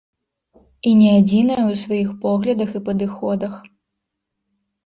І 0.91 0.93
не 1.01 1.09
адзіная 1.19 1.59
ў 1.65 1.73
сваіх 1.83 2.09
поглядах 2.25 2.69
і 2.75 2.81
падыходах. 2.89 3.53